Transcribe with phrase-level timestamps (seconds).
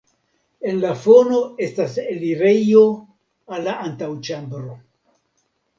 [0.69, 2.83] En la fono estas elirejo
[3.59, 4.79] al la antaŭĉambro.